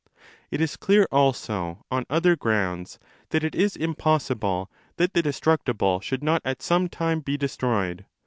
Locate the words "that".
3.29-3.43